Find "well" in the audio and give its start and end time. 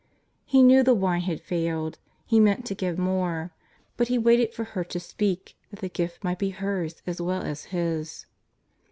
7.21-7.43